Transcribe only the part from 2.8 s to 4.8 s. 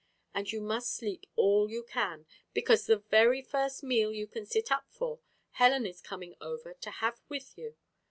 the very first meal you can sit